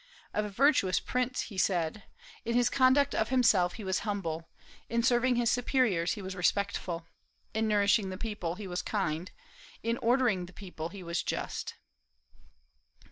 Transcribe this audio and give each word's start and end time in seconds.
'"Of 0.33 0.45
a 0.45 0.49
virtuous 0.49 0.99
prince, 0.99 1.41
he 1.41 1.59
said: 1.59 2.05
"In 2.43 2.55
his 2.55 2.71
conduct 2.71 3.13
of 3.13 3.29
himself, 3.29 3.73
he 3.73 3.83
was 3.83 3.99
humble; 3.99 4.49
in 4.89 5.03
serving 5.03 5.35
his 5.35 5.51
superiors, 5.51 6.13
he 6.13 6.23
was 6.23 6.35
respectful; 6.35 7.05
in 7.53 7.67
nourishing 7.67 8.09
the 8.09 8.17
people, 8.17 8.55
he 8.55 8.65
was 8.65 8.81
kind; 8.81 9.29
in 9.83 9.99
ordering 9.99 10.47
the 10.47 10.53
people, 10.53 10.89
he 10.89 11.03
was 11.03 11.21
just." 11.21 11.75